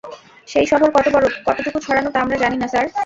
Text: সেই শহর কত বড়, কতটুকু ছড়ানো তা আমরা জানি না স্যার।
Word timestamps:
সেই 0.47 0.65
শহর 0.69 0.89
কত 0.95 1.05
বড়, 1.15 1.25
কতটুকু 1.47 1.77
ছড়ানো 1.79 2.09
তা 2.11 2.19
আমরা 2.21 2.37
জানি 2.43 2.57
না 2.57 2.67
স্যার। 2.67 2.85